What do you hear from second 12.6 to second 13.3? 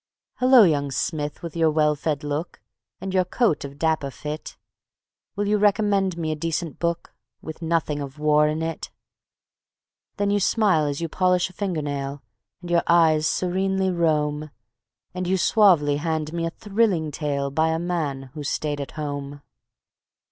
And your eyes